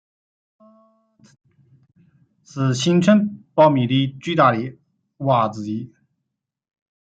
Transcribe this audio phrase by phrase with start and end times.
[2.43, 4.75] 是现存北美的最大的
[5.17, 5.93] 蛙之一。